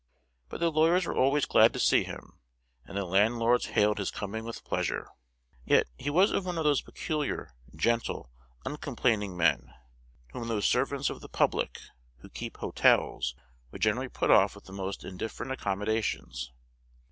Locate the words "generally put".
13.83-14.31